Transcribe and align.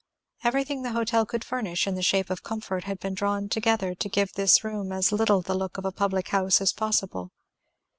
Everything 0.43 0.81
the 0.81 0.93
hotel 0.93 1.27
could 1.27 1.43
furnish 1.43 1.85
in 1.85 1.93
the 1.93 2.01
shape 2.01 2.31
of 2.31 2.41
comfort 2.41 2.85
had 2.85 2.97
been 2.99 3.13
drawn 3.13 3.47
together 3.47 3.93
to 3.93 4.09
give 4.09 4.33
this 4.33 4.63
room 4.63 4.91
as 4.91 5.11
little 5.11 5.43
the 5.43 5.53
look 5.53 5.77
of 5.77 5.85
a 5.85 5.91
public 5.91 6.29
house 6.29 6.59
as 6.59 6.73
possible. 6.73 7.29